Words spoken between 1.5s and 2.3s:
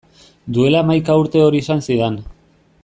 esan zidan.